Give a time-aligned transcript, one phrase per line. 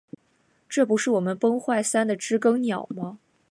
[0.67, 3.19] 这不是我们崩坏三的知更鸟吗